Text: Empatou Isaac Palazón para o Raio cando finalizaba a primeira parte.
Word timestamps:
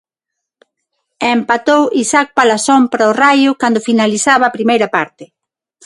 Empatou 1.35 1.81
Isaac 2.03 2.29
Palazón 2.37 2.81
para 2.91 3.09
o 3.11 3.15
Raio 3.23 3.51
cando 3.61 3.85
finalizaba 3.87 4.45
a 4.47 4.55
primeira 4.57 4.87
parte. 4.95 5.23